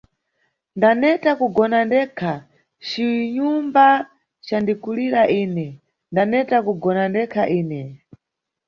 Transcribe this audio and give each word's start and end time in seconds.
Ndaneta 0.77 1.29
kugona 1.41 1.77
ndekha 1.87 2.33
cinyumba 2.87 3.87
candikulira 4.47 5.21
ine, 5.41 5.67
ndaneta 6.11 6.57
kugona 6.67 7.01
ndekha 7.11 7.43
ine. 7.59 7.81